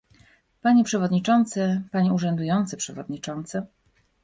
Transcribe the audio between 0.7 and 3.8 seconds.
przewodniczący, panie urzędujący przewodniczący